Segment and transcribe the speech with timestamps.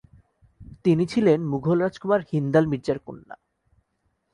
[0.83, 3.35] তিনি ছিলেন মুঘল রাজকুমার হিন্দাল মির্জার কন্যা।